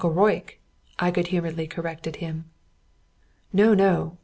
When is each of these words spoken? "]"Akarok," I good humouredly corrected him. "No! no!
"]"Akarok," 0.03 0.55
I 0.97 1.11
good 1.11 1.27
humouredly 1.27 1.67
corrected 1.67 2.15
him. 2.15 2.45
"No! 3.53 3.75
no! 3.75 4.17